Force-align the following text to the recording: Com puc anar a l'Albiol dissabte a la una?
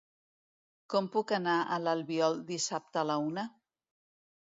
Com 0.93 1.09
puc 1.17 1.35
anar 1.39 1.59
a 1.61 1.79
l'Albiol 1.83 2.43
dissabte 2.51 3.05
a 3.05 3.07
la 3.15 3.23
una? 3.31 3.49